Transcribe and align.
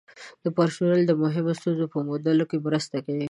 د 0.43 0.45
پرسونل 0.57 1.01
د 1.05 1.11
مهمو 1.23 1.51
ستونزو 1.59 1.85
په 1.93 1.97
موندلو 2.07 2.45
کې 2.49 2.57
مرسته 2.67 2.97
کوي. 3.05 3.19